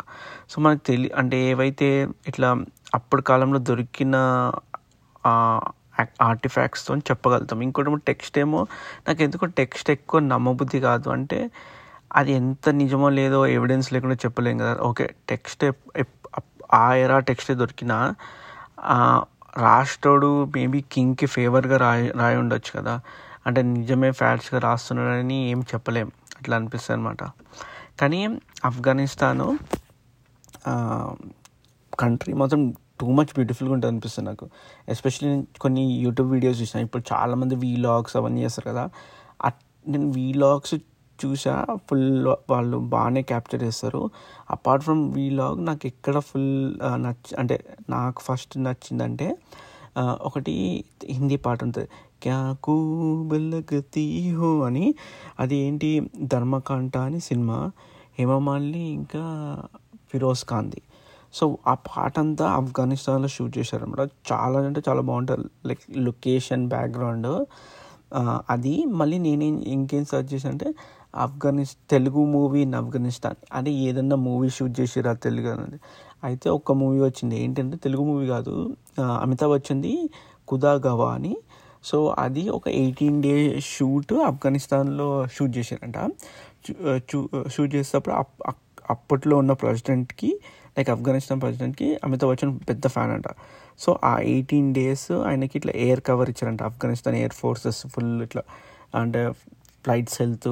సో 0.50 0.62
మనకు 0.62 0.84
తెలి 0.88 1.12
అంటే 1.15 1.38
ఏవైతే 1.51 1.89
ఇట్లా 2.27 2.50
అప్పటి 2.94 3.24
కాలంలో 3.24 3.60
దొరికిన 3.70 4.15
ఆర్టిఫాక్ట్స్తో 6.22 6.96
చెప్పగలుగుతాం. 7.10 7.60
ఇంకోటి 7.62 7.92
టెక్స్ట్ 8.08 8.38
ఏమో 8.39 8.62
నాకు 9.08 9.22
ఎందుకో 9.24 9.46
టెక్స్ట్ 9.60 9.89
ఎక్కువ 9.89 10.20
నమ్మబుద్ధి 10.34 10.80
కాదు. 10.80 11.08
అంటే 11.10 11.39
అది 12.12 12.32
ఎంత 12.32 12.70
నిజమో 12.82 13.08
లేదో 13.10 13.39
ఎవిడెన్స్ 13.48 13.94
లేకుండా 13.94 14.15
చెప్పలేం 14.25 14.58
కదా. 14.58 14.74
ఓకే 14.89 15.06
టెక్స్ట్ 15.30 15.63
ఆ 16.74 16.94
ఎరా 16.94 17.18
టెక్స్ట్ 17.30 17.51
దొరికినా 17.51 17.98
రాష్ట్రుడు 19.58 20.46
మేబీ 20.56 20.80
కింగ్కి 20.92 21.25
ఫేవర్గా 21.25 21.77
రాయి 21.77 22.08
రాయి 22.12 22.38
ఉండొచ్చు 22.38 22.72
కదా. 22.80 22.96
అంటే 23.48 23.62
నిజమే 23.62 24.12
ఫ్యాట్స్గా 24.12 24.60
రాస్తున్నాడని 24.60 25.38
ఏం 25.51 25.60
చెప్పలేం. 25.74 26.12
అట్లా 26.39 26.56
అనిపిస్తుంది 26.56 26.98
అనమాట 27.00 27.24
కానీ 28.00 28.22
ఆఫ్ఘనిస్తాను 28.65 29.48
కంట్రీ 31.99 32.33
మాత్రం 32.33 32.61
టూ 33.01 33.07
మచ్ 33.11 33.31
బ్యూటిఫుల్గా 33.35 33.73
ఉంటుంది 33.73 33.91
అనిపిస్తుంది 33.93 34.29
నాకు. 34.29 34.45
ఎస్పెషల్లీ 34.89 35.29
నేను 35.33 35.45
కొన్ని 35.61 35.83
యూట్యూబ్ 36.05 36.31
వీడియోస్ 36.31 36.61
చూసాను. 36.61 36.85
ఇప్పుడు 36.85 37.03
చాలామంది 37.13 37.55
వీలాగ్స్ 37.55 38.15
అవన్నీ 38.17 38.43
చేస్తారు 38.43 38.67
కదా. 38.69 38.89
అట్ 39.45 39.61
నేను 39.87 40.09
వీలాగ్స్ 40.11 40.75
చూసా. 41.19 41.65
ఫుల్ 41.89 42.27
వాళ్ళు 42.49 42.77
బాగానే 42.77 43.21
క్యాప్చర్ 43.21 43.63
చేస్తారు. 43.63 44.01
అపార్ట్ 44.51 44.83
ఫ్రమ్ 44.83 45.13
వీలాగ్ 45.13 45.65
నాకు 45.65 45.87
ఎక్కడ 45.87 46.19
ఫుల్ 46.19 46.49
నచ్చ 47.03 47.35
అంటే 47.39 47.57
నాకు 47.89 48.21
ఫస్ట్ 48.21 48.55
నచ్చిందంటే 48.63 49.27
ఒకటి 50.21 50.53
హిందీ 51.09 51.37
పాట 51.45 51.63
ఉంటుంది. 51.63 51.89
క్యా 52.23 52.39
కూబలగతి 52.63 54.05
హో 54.35 54.49
అని. 54.61 54.85
అది 55.39 55.55
ఏంటి? 55.55 56.09
ధర్మకాంట 56.33 56.97
అని 56.97 57.19
సినిమా. 57.19 57.71
హేమమాలిని 58.19 58.83
ఇంకా 58.99 59.23
ఫిరోజ్ 60.11 60.43
ఖాన్ది. 60.45 60.81
సో 61.36 61.58
ఆ 61.68 61.74
పాట 61.74 62.20
అంతా 62.20 62.48
ఆఫ్ఘనిస్తాన్లో 62.48 63.27
షూట్ 63.27 63.58
చేశారనమాట. 63.58 64.10
చాలా 64.32 64.60
అంటే 64.60 64.82
చాలా 64.89 65.01
బాగుంటుంది. 65.01 65.68
Like 65.68 65.80
location 65.98 66.68
background. 66.68 67.46
అది 68.50 68.86
మళ్ళీ 68.86 69.18
నేనేం 69.18 69.60
ఇంకేం 69.60 70.06
సర్చ్ 70.06 70.34
చేశాను 70.34 70.51
అంటే 70.51 70.74
ఆఫ్ఘనిస్ 71.15 71.77
తెలుగు 71.89 72.25
మూవీ 72.25 72.62
ఇన్ 72.62 72.75
ఆఫ్ఘనిస్తాన్. 72.75 73.36
అంటే 73.54 73.72
ఏదన్నా 73.72 74.15
మూవీ 74.15 74.50
షూట్ 74.50 74.82
చేసిరా 74.82 75.13
తెలుగు 75.13 75.50
అనేది. 75.50 75.80
అయితే 76.24 76.50
ఒక 76.50 76.72
మూవీ 76.72 77.00
వచ్చింది. 77.00 77.44
ఏంటంటే 77.44 77.77
తెలుగు 77.77 78.04
మూవీ 78.04 78.27
కాదు. 78.27 78.75
అమితాబ్ 79.00 79.51
వచ్చింది 79.51 80.10
కుదా 80.48 80.74
గవా 80.74 81.13
అని. 81.13 81.38
సో 81.84 82.15
అది 82.20 82.50
ఒక 82.50 82.68
ఎయిటీన్ 82.68 83.24
డే 83.24 83.60
షూట్ 83.60 84.13
ఆఫ్ఘనిస్తాన్లో 84.13 85.27
షూట్ 85.27 85.58
చేశారంట. 85.58 85.98
షూట్ 87.48 87.75
చేసేటప్పుడు 87.75 88.15
అప్- 88.15 88.54
అప్పట్లో 88.89 89.38
ఉన్న 89.38 89.54
ప్రెసిడెంట్కి 89.54 90.39
లైక్ 90.77 90.89
ఆఫ్ఘనిస్తాన్ 90.89 91.41
ప్రెసిడెంట్కి 91.41 91.88
అమితాబ్ 92.03 92.32
బచ్చన్ 92.32 92.53
పెద్ద 92.70 92.88
ఫ్యాన్ 92.88 93.12
అంట. 93.12 93.27
సో 93.79 94.00
ఆ 94.03 94.13
ఎయిటీన్ 94.34 94.74
డేస్ 94.74 95.12
ఆయనకి 95.12 95.55
ఇట్లా 95.60 95.74
ఎయిర్ 95.86 96.01
కవర్ 96.01 96.29
ఇచ్చారంట. 96.29 96.63
ఆఫ్ఘనిస్తాన్ 96.63 97.15
ఎయిర్ 97.15 97.36
ఫోర్సెస్ 97.41 97.82
ఫుల్ 97.88 98.13
ఇట్లా 98.24 98.44
అంటే 98.96 99.22
ఫ్లైట్స్ 99.86 100.22
వెళ్తూ 100.22 100.51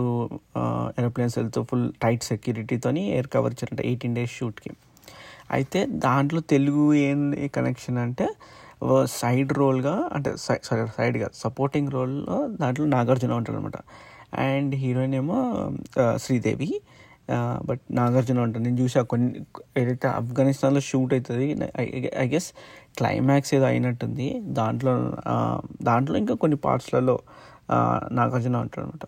ఏరోప్లేన్స్ 0.99 1.37
వెళ్తూ 1.37 1.63
ఫుల్ 1.63 1.85
టైట్ 2.01 2.23
సెక్యూరిటీతోని 2.23 3.03
ఎయిర్ 3.11 3.27
కవర్ 3.27 3.53
ఇచ్చారంట 3.53 3.81
ఎయిటీన్ 3.81 4.15
డేస్ 4.15 4.31
షూట్కి 4.31 4.71
అయితే 5.51 5.85
దాంట్లో 5.85 6.41
తెలుగు 6.53 6.93
ఏం 6.93 7.19
కనెక్షన్ 7.55 7.97
అంటే 7.97 8.27
సైడ్ 9.19 9.51
రోల్గా 9.53 10.09
అంటే 10.13 10.29
సారీ 10.37 10.87
సైడ్గా 10.97 11.27
సపోర్టింగ్ 11.33 11.89
రోల్లో 11.91 12.37
దాంట్లో 12.61 12.85
నాగార్జున 12.85 13.33
ఉంటాడు 13.33 13.57
అనమాట 13.57 13.77
అండ్ 14.45 14.75
హీరోయిన్ 14.75 15.15
ఏమో 15.15 15.37
uh, 16.03 16.15
శ్రీదేవి. 16.17 16.69
బట్ 17.65 17.81
నాగార్జున 17.91 18.39
ఉంటుంది 18.39 18.69
నేను 18.69 18.81
చూసా 18.81 19.01
కొన్ని 19.01 19.41
ఏదైతే 19.77 20.07
ఆఫ్ఘనిస్తాన్లో 20.07 20.81
షూట్ 20.81 21.13
అవుతుంది 21.13 21.47
ఐ 22.17 22.27
గెస్ 22.27 22.53
క్లైమాక్స్ 22.97 23.53
ఏదో 23.53 23.65
అయినట్టుంది. 23.65 24.41
దాంట్లో 24.43 25.13
దాంట్లో 25.81 26.17
ఇంకా 26.17 26.33
కొన్ని 26.33 26.57
పార్ట్స్లలో 26.57 27.19
నాగార్జున 28.11 28.57
ఉంటాడు 28.57 28.85
అనమాట 28.85 29.05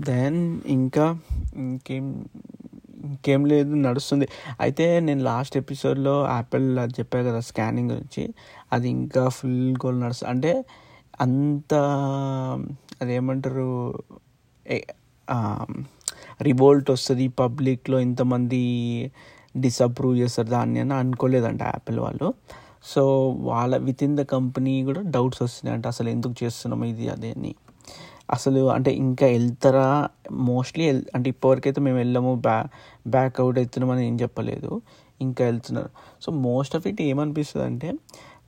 దెన్ 0.00 0.60
ఇంకా 0.66 1.18
ఇంకేం 1.56 2.24
ఇంకేం 3.04 3.46
లేదు 3.46 3.74
నడుస్తుంది. 3.74 4.28
అయితే 4.60 5.00
నేను 5.00 5.22
లాస్ట్ 5.22 5.56
ఎపిసోడ్లో 5.56 6.26
యాపిల్ 6.28 6.78
అది 6.78 6.94
చెప్పాను 6.98 7.28
కదా 7.28 7.40
స్కానింగ్ 7.40 7.90
గురించి. 7.90 8.34
అది 8.72 8.88
ఇంకా 8.88 9.28
ఫుల్ 9.28 9.76
గోల్ 9.76 10.00
నడుస్తుంది 10.00 10.30
అంటే 10.30 10.64
అంత 11.20 11.74
అదేమంటారు 13.02 13.68
రివోల్ట్ 16.42 16.90
వస్తుంది 16.90 17.28
పబ్లిక్లో 17.28 18.00
ఇంతమంది 18.00 18.62
డిసప్రూవ్ 19.56 20.18
చేస్తారు 20.18 20.48
దాన్ని 20.48 20.80
అని 20.80 20.94
అనుకోలేదంట 20.94 21.62
యాపిల్ 21.62 21.98
వాళ్ళు. 21.98 22.34
సో 22.84 23.28
వాళ్ళ 23.28 23.76
విత్ 23.76 24.02
ఇన్ 24.02 24.16
ద 24.16 24.20
కంపెనీ 24.20 24.84
కూడా 24.84 25.00
డౌట్స్ 25.00 25.42
వస్తున్నాయి 25.42 25.76
అంటే 25.76 25.88
అసలు 25.88 26.08
ఎందుకు 26.08 26.44
చేస్తున్నాం 26.44 26.84
ఇది 26.84 27.08
అదే 27.08 27.30
అని. 27.30 27.54
అసలు 28.30 28.70
అంటే 28.70 28.90
ఇంకా 28.94 29.26
వెళ్తారా? 29.26 30.08
మోస్ట్లీ 30.32 30.88
అంటే 30.88 31.30
ఇప్పటివరకైతే 31.30 31.80
మేము 31.80 31.96
వెళ్ళాము 31.96 32.34
బ్యా 32.34 32.66
బ్యాక్ 33.06 33.40
అవుట్ 33.40 33.58
అవుతున్నామని 33.58 34.06
ఏం 34.06 34.20
చెప్పలేదు. 34.22 34.82
ఇంకా 35.20 35.44
వెళ్తున్నారు. 35.44 35.90
సో 36.22 36.32
మోస్ట్ 36.32 36.76
ఆఫ్ 36.76 36.86
ఇట్ 36.86 37.02
ఏమనిపిస్తుంది 37.02 37.66
అంటే 37.66 37.92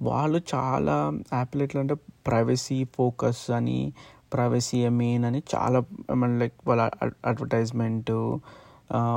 వాళ్ళు 0.03 0.41
చాలా 0.55 1.21
యాపిల్ 1.35 1.63
ఎట్లా 1.63 1.81
అంటే 1.81 1.95
ప్రైవసీ 2.27 2.85
ఫోకస్ 2.85 3.51
అని 3.51 3.93
ప్రైవసీ 4.33 4.79
మెయిన్ 5.01 5.25
అని 5.25 5.41
చాలా 5.55 5.79
లైక్ 6.43 6.57
వాళ్ళ 6.69 6.83
అడ్వర్టైజ్మెంట్ 7.25 8.13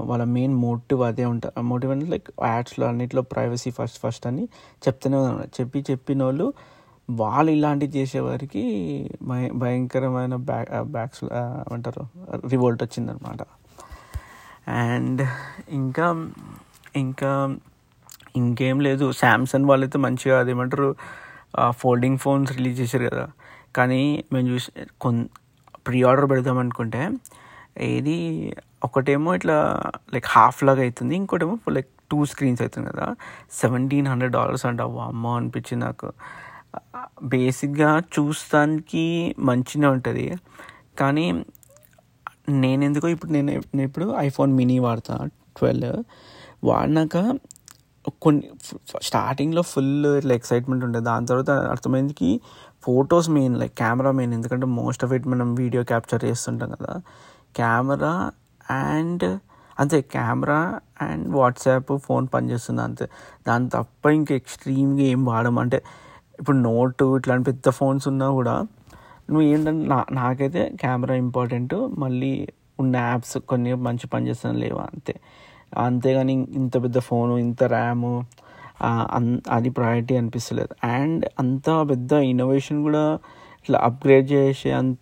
వాళ్ళ 0.09 0.23
మెయిన్ 0.35 0.55
మోటివ్ 0.55 1.01
అదే 1.03 1.25
ఉంటుంది 1.25 1.63
మోటివ్ 1.71 1.91
అంటే 1.91 2.05
లైక్ 2.05 2.29
యాడ్స్లో 2.45 2.85
అన్నిట్లో 2.87 3.21
ప్రైవసీ 3.21 3.71
ఫస్ట్ 3.71 3.99
ఫస్ట్ 4.03 4.25
అని 4.27 4.43
చెప్తూనే 4.85 5.17
ఉన్నారు 5.17 5.49
చెప్పి 5.59 5.79
చెప్పిన 5.91 6.23
వాళ్ళు 6.23 6.47
వాళ్ళు 7.09 7.51
ఇలాంటివి 7.51 7.91
చేసేవారికి 7.97 8.63
భయ 9.21 9.45
భయంకరమైన 9.61 10.35
బ్యాక్ 10.49 10.69
బ్యాక్స్ 10.95 11.23
ఏమంటారు 11.67 12.03
రివోల్ట్ 12.49 12.81
వచ్చిందనమాట. 12.83 13.41
అండ్ 14.81 15.21
ఇంకా 15.69 16.07
ఇంకా 16.95 17.31
ఇంకేం 18.35 18.77
లేదు. 18.79 19.05
శాంసంగ్ 19.11 19.67
వాళ్ళైతే 19.69 19.97
మంచిగా 19.97 20.35
అదేమంటారు 20.39 20.89
ఫోల్డింగ్ 21.81 22.17
ఫోన్స్ 22.17 22.51
రిలీజ్ 22.57 22.77
చేశారు 22.81 23.05
కదా. 23.09 23.25
కానీ 23.75 24.23
మేము 24.33 24.47
చూసి 24.47 24.71
కొన్ 25.01 25.27
ప్రీ 25.87 26.03
ఆర్డర్ 26.03 26.29
పెడదాం 26.29 26.57
అనుకుంటే 26.57 27.09
ఏది 27.77 28.17
ఒకటేమో 28.83 29.35
ఇట్లా 29.35 29.57
లైక్ 30.13 30.25
హాఫ్ 30.29 30.63
లాగా 30.63 30.81
అవుతుంది 30.81 31.15
ఇంకోటేమో 31.15 31.57
లైక్ 31.69 31.87
టూ 32.11 32.25
స్క్రీన్స్ 32.25 32.61
అవుతుంది 32.61 32.89
కదా. 32.89 33.15
సెవెంటీన్ 33.51 34.07
హండ్రెడ్ 34.07 34.33
డాలర్స్ 34.33 34.65
అంట 34.65 34.81
అమ్మ 34.81 35.27
అనిపించింది 35.27 35.85
నాకు. 35.85 36.13
బేసిక్గా 37.23 37.99
చూస్తానికి 37.99 39.35
మంచిగా 39.39 39.89
ఉంటుంది. 39.89 40.37
కానీ 40.99 41.25
నేను 42.49 42.83
ఎందుకో 42.83 43.07
ఇప్పుడు 43.07 43.31
నేను 43.31 43.51
నేను 43.51 43.87
ఇప్పుడు 43.87 44.15
ఐఫోన్ 44.17 44.53
మినీ 44.53 44.79
వాడతా 44.79 45.15
ట్వెల్వ్. 45.57 46.03
వాడినాక 46.63 47.17
కొన్ని 48.21 48.49
స్టార్టింగ్లో 49.01 49.61
ఫుల్ 49.61 50.05
ఇట్లా 50.17 50.33
ఎక్సైట్మెంట్ 50.33 50.85
ఉంటుంది 50.85 51.05
దాని 51.05 51.27
తర్వాత 51.27 51.49
అర్థమైందికి 51.49 52.41
photos 52.89 53.29
main 53.29 53.55
like 53.61 53.73
camera 53.73 54.11
main. 54.11 54.33
ఎందుకంటే 54.33 54.67
మోస్ట్ 54.79 55.03
ఆఫ్ 55.05 55.13
ఇట్ 55.17 55.27
మనం 55.27 55.49
వీడియో 55.55 55.81
క్యాప్చర్ 55.83 56.21
చేస్తుంటాం 56.25 56.69
కదా. 56.75 56.93
కెమెరా 57.59 58.13
అండ్ 58.71 59.25
అంతే 59.79 59.97
కెమెరా 60.15 60.59
అండ్ 61.01 61.25
వాట్సాప్ 61.35 61.91
ఫోన్ 62.07 62.25
పనిచేస్తుంది 62.33 62.81
అంతే. 62.81 63.05
దాని 63.47 63.69
తప్ప 63.69 64.05
ఇంకా 64.19 64.33
ఎక్స్ట్రీమ్గా 64.35 65.03
ఏం 65.13 65.21
వాడడం 65.25 65.57
అంటే 65.59 65.77
ఇప్పుడు 66.39 66.57
నోట్ 66.57 67.03
ఇట్లాంటి 67.17 67.45
పెద్ద 67.51 67.69
ఫోన్స్ 67.69 68.05
ఉన్నా 68.07 68.27
కూడా 68.31 68.55
నువ్వు 69.31 69.45
ఏంటంటే 69.51 69.85
నా 69.93 69.99
నాకైతే 70.11 70.61
కెమెరా 70.81 71.15
ఇంపార్టెంట్. 71.25 71.75
మళ్ళీ 72.03 72.31
ఉన్న 72.79 72.95
యాప్స్ 73.09 73.37
కొన్ని 73.51 73.71
మంచి 73.87 74.05
పనిచేస్తాను 74.07 74.59
లేవా 74.59 74.83
అంతే. 74.93 75.13
అంతేగాని 75.77 76.35
ఇంత 76.59 76.75
పెద్ద 76.83 76.97
ఫోను 76.99 77.33
ఇంత 77.37 77.63
ర్యాము 77.75 78.13
అది 79.49 79.69
ప్రయారిటీ 79.69 80.15
అనిపిస్తలేదు. 80.15 80.73
అండ్ 80.97 81.25
అంత 81.39 81.69
పెద్ద 81.89 82.11
ఇన్నోవేషన్ 82.31 82.79
కూడా 82.83 83.03
ఇట్లా 83.61 83.79
అప్గ్రేడ్ 83.79 84.27
చేసే 84.31 84.71
అంత 84.71 84.97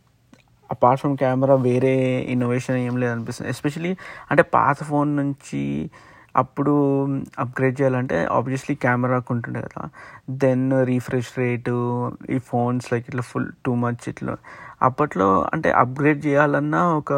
అపార్ట్ 0.69 0.99
ఫ్రమ్ 1.01 1.17
కెమెరా 1.17 1.55
వేరే 1.67 1.93
ఇన్నోవేషన్ 2.33 2.77
ఏం 2.77 2.95
లేదు 2.97 3.11
అనిపిస్తుంది 3.11 3.49
ఎస్పెషలీ 3.49 3.91
అంటే 4.31 4.43
పాత 4.55 4.77
ఫోన్ 4.83 5.11
నుంచి 5.15 5.61
అప్పుడు 6.35 6.73
అప్గ్రేడ్ 7.39 7.75
చేయాలంటే 7.81 8.17
ఆబ్వియస్లీ 8.37 8.73
కెమెరాకు 8.75 9.29
ఉంటుండే 9.33 9.61
కదా. 9.61 9.83
దెన్ 10.43 10.65
రీఫ్రెష్ 10.85 11.31
రేటు 11.37 11.75
ఈ 12.29 12.37
ఫోన్స్ 12.49 12.87
లైక్ 12.93 13.05
ఇట్లా 13.07 13.21
ఫుల్ 13.21 13.47
టూ 13.65 13.71
మచ్ 13.75 14.03
ఇట్లా. 14.09 14.35
అప్పట్లో 14.81 15.29
అంటే 15.53 15.71
అప్గ్రేడ్ 15.83 16.19
చేయాలన్నా 16.25 16.81
ఒక 16.99 17.13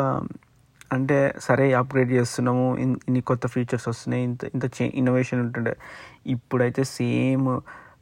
అంటే 0.91 1.17
సరే 1.39 1.65
అప్గ్రేడ్ 1.74 2.12
చేస్తున్నాము. 2.12 2.67
ఇన్ని 2.77 3.22
కొత్త 3.22 3.48
ఫీచర్స్ 3.48 3.88
వస్తున్నాయి. 3.89 4.24
ఇంత 4.24 4.43
ఇంత 4.55 4.65
చే 4.77 4.86
ఇన్నోవేషన్ 5.00 5.41
ఉంటుండే. 5.41 5.74
ఇప్పుడైతే 6.27 6.84
సేమ్ 6.98 7.50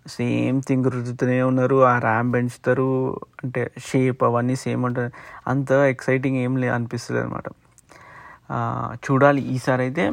సేమ్ 0.07 0.61
థింగ్ 0.67 0.85
రుద్దుతూనే 0.85 1.41
ఉన్నారు. 1.41 1.77
ఆ 1.83 1.93
ర్యామ్ 1.99 2.29
పెంచుతారు. 2.33 2.89
అంటే 3.43 3.71
షేప్ 3.87 4.21
అవన్నీ 4.23 4.55
సేమ్ 4.65 4.83
ఉంటుంది 4.85 5.11
అంత 5.47 5.71
ఎక్సైటింగ్ 5.93 6.37
ఏం 6.37 6.53
లే 6.57 6.69
అనిపిస్తుంది 6.69 7.21
అనమాట 7.21 7.47
చూడాలి. 9.05 9.41
ఈసారి 9.55 9.81
అయితే 9.81 10.03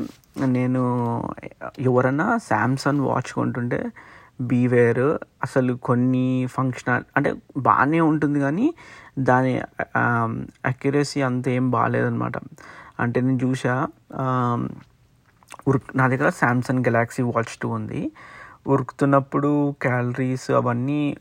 నేను 0.56 0.80
ఎవరన్నా 1.80 2.26
శాంసంగ్ 2.48 3.00
వాచ్ 3.00 3.30
కొంటుంటే 3.32 3.78
బీవేర్ 4.42 5.04
అసలు 5.42 5.72
కొన్ని 5.82 6.26
ఫంక్షనల్ 6.50 7.04
అంటే 7.16 7.30
బాగానే 7.58 8.00
ఉంటుంది 8.10 8.38
కానీ 8.40 8.66
దాని 9.18 9.52
అక్యురసీ 10.66 11.20
అంత 11.22 11.48
ఏం 11.48 11.70
బాగాలేదనమాట 11.70 12.36
అంటే 13.00 13.18
నేను 13.20 13.38
చూసా 13.44 13.74
ఉరుక్ 15.68 15.90
నా 15.96 16.04
దగ్గర 16.08 16.28
శాంసంగ్ 16.30 16.84
గెలాక్సీ 16.84 17.22
వాచ్ 17.22 17.52
టూ 17.62 17.68
ఉంది. 17.68 18.00
ఉరుకుతున్నప్పుడు 18.66 19.50
క్యాలరీస్ 19.82 20.50
అవన్నీ 20.50 21.16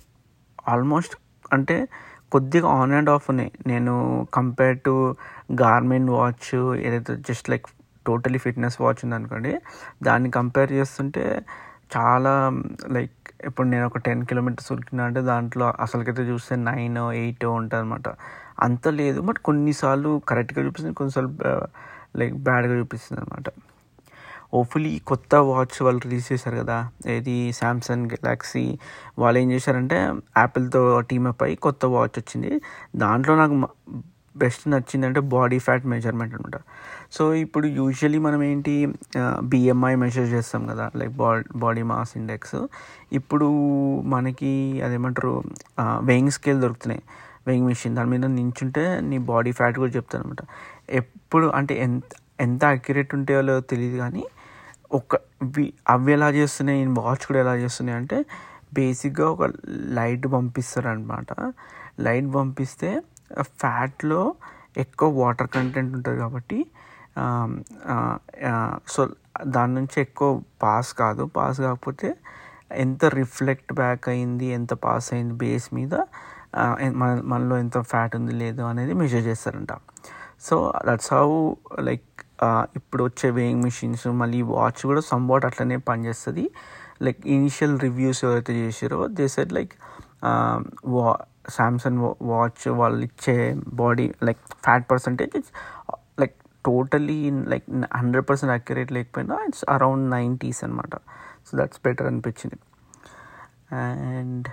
ఆల్మోస్ట్ 0.69 1.15
అంటే 1.53 1.87
కొద్దిగా 2.31 2.67
ఆన్ 2.69 2.91
అండ్ 2.91 3.09
ఆఫ్ 3.09 3.25
ఉన్నాయి. 3.29 3.51
నేను 3.67 3.93
కంపేర్ 4.33 4.77
టు 4.85 5.15
గార్మెంట్ 5.61 6.11
వాచ్ 6.11 6.49
ఏదైతే 6.77 7.15
just 7.29 7.49
like 7.49 7.67
totally 8.07 8.37
fitness 8.37 8.77
watch 8.81 9.01
ఉంది 9.03 9.15
అనుకోండి 9.15 9.53
దాన్ని 10.03 10.31
కంపేర్ 10.31 10.71
చేస్తుంటే 10.71 11.25
చాలా 11.95 12.33
లైక్ 12.91 13.22
ఇప్పుడు 13.45 13.67
నేను 13.67 13.85
ఒక 13.85 13.97
టెన్ 13.97 14.21
కిలోమీటర్స్ 14.25 14.71
ఉరికినా 14.71 15.03
అంటే 15.03 15.21
దాంట్లో 15.21 15.73
అసలుకైతే 15.79 16.23
చూస్తే 16.23 16.55
నైన్ 16.55 16.97
ఎయిట్ 16.97 17.45
ఉంటుంది 17.45 17.81
అనమాట 17.81 18.09
అంత 18.59 18.87
లేదు. 18.87 19.19
బట్ 19.21 19.37
కొన్నిసార్లు 19.37 20.21
కరెక్ట్గా 20.29 20.65
చూపిస్తుంది 20.65 20.95
కొన్నిసార్లు 20.95 21.31
లైక్ 22.19 22.35
బ్యాడ్గా 22.47 22.75
చూపిస్తుంది 22.79 23.21
అనమాట 23.21 23.49
హోప్ఫుల్లీ 24.53 24.99
కొత్త 24.99 25.35
వాచ్ 25.35 25.77
వాళ్ళు 25.83 26.01
రిలీజ్ 26.03 26.25
చేశారు 26.33 26.57
కదా 26.57 26.75
ఏది 27.07 27.35
శాంసంగ్ 27.53 28.05
గెలాక్సీ 28.11 28.65
వాళ్ళు 29.19 29.39
ఏం 29.39 29.51
చేశారంటే 29.51 29.97
యాపిల్తో 30.37 30.81
టీమప్ 31.01 31.43
అయ్యి 31.43 31.57
కొత్త 31.57 31.85
వాచ్ 31.85 32.17
వచ్చింది. 32.17 32.51
దాంట్లో 32.95 33.35
నాకు 33.35 33.55
బెస్ట్ 34.37 34.63
నచ్చిందంటే 34.69 35.19
బాడీ 35.33 35.57
ఫ్యాట్ 35.59 35.85
మెజర్మెంట్ 35.85 36.33
అనమాట 36.35 36.57
సో 37.11 37.23
ఇప్పుడు 37.33 37.67
యూజువలీ 37.79 38.17
మనం 38.17 38.43
ఏంటి 38.43 38.73
బిఎంఐ 39.43 39.93
మెజర్ 39.95 40.25
చేస్తాం 40.25 40.67
కదా 40.67 40.91
like 40.95 41.11
body 41.11 41.43
body 41.55 41.83
mass 41.83 42.13
index. 42.17 42.57
ఇప్పుడు 43.11 43.47
మనకి 44.13 44.81
అదేమంటారు 44.85 45.33
వెయింగ్ 46.09 46.31
స్కేల్ 46.31 46.61
దొరుకుతున్నాయి. 46.61 47.03
వెయింగ్ 47.47 47.67
మిషన్ 47.67 47.95
దాని 47.95 48.09
మీద 48.09 48.25
నించుంటే 48.39 48.83
నీ 49.01 49.17
బాడీ 49.31 49.51
ఫ్యాట్ 49.51 49.77
కూడా 49.79 49.91
చెప్తాను 49.91 50.23
అనమాట 50.23 50.43
ఎప్పుడు 50.89 51.47
అంటే 51.47 51.73
ఎంత 51.85 52.03
ఎంత 52.39 52.63
అక్యురేట్ 52.65 53.11
ఉంటేయో 53.15 53.59
తెలియదు 53.71 53.97
కానీ 53.97 54.23
ఒక 54.91 55.17
అవి 55.89 56.11
ఎలా 56.13 56.29
చేస్తున్నాయి 56.29 56.85
వాచ్ 56.99 57.23
కూడా 57.27 57.39
ఎలా 57.39 57.55
చేస్తున్నాయి 57.55 57.97
అంటే 57.97 58.17
బేసిక్గా 58.73 59.25
ఒక 59.29 59.43
లైట్ 59.97 60.27
పంపిస్తారు 60.27 60.87
అనమాట 60.87 61.27
లైట్ 61.99 62.29
పంపిస్తే 62.33 62.89
ఫ్యాట్లో 63.41 64.35
ఎక్కువ 64.77 65.09
వాటర్ 65.21 65.47
కంటెంట్ 65.47 65.93
ఉంటుంది 65.95 66.17
కాబట్టి 66.17 66.65
సో 68.87 69.01
దాని 69.47 69.73
నుంచి 69.73 69.97
ఎక్కువ 70.01 70.41
పాస్ 70.63 70.93
కాదు. 70.93 71.23
పాస్ 71.25 71.61
కాకపోతే 71.61 72.15
ఎంత 72.71 73.05
రిఫ్లెక్ట్ 73.05 73.73
బ్యాక్ 73.73 74.09
అయింది 74.09 74.45
ఎంత 74.45 74.73
పాస్ 74.73 75.13
అయింది 75.13 75.33
బేస్ 75.33 75.67
మీద 75.73 75.95
మన 76.93 77.21
మనలో 77.23 77.57
ఎంత 77.57 77.77
ఫ్యాట్ 77.81 78.15
ఉంది 78.15 78.33
లేదు 78.33 78.61
అనేది 78.61 78.93
మెజర్ 78.93 79.21
చేస్తారంట. 79.21 79.73
సో 80.41 80.73
దట్స్ 80.87 81.13
హౌ 81.13 81.27
లైక్ 81.79 82.07
ఇప్పుడు 82.75 83.03
వచ్చే 83.03 83.29
వేయింగ్ 83.29 83.63
మిషన్స్ 83.63 84.07
మళ్ళీ 84.07 84.41
వాచ్ 84.41 84.81
కూడా 84.85 85.01
సంవాట్ 85.01 85.45
అట్లనే 85.45 85.77
పనిచేస్తుంది. 85.77 86.45
లైక్ 87.01 87.27
ఇనిషియల్ 87.27 87.79
రివ్యూస్ 87.79 88.25
ఎవరైతే 88.25 88.53
చేసారో 88.53 89.07
దే 89.07 89.27
సెడ్ 89.27 89.53
లైక్ 89.53 89.73
వా 90.85 91.17
శాంసంగ్ 91.49 92.01
వాచ్ 92.21 92.67
వాళ్ళు 92.67 93.03
ఇచ్చే 93.03 93.55
body 93.73 94.13
like 94.23 94.43
fat 94.63 94.85
percentage 94.91 95.49
like 96.19 96.35
totally 96.65 97.31
like 97.31 97.65
hundred 97.95 98.25
percent 98.29 98.53
accurate 98.53 98.91
లేకపోయినా 98.91 99.37
ఇట్స్ 99.47 99.65
అరౌండ్ 99.69 100.11
నైంటీస్ 100.11 100.63
అనమాట 100.63 100.95
సో 101.47 101.57
దట్స్ 101.57 101.81
బెటర్ 101.85 102.07
అనిపించింది. 102.07 102.59
అండ్ 103.71 104.47